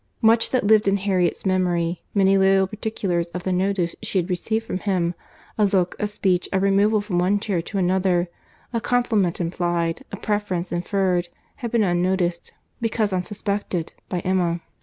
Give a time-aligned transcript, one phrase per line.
[0.19, 4.65] —Much that lived in Harriet's memory, many little particulars of the notice she had received
[4.65, 5.13] from him,
[5.59, 8.27] a look, a speech, a removal from one chair to another,
[8.73, 12.51] a compliment implied, a preference inferred, had been unnoticed,
[12.81, 14.59] because unsuspected, by Emma.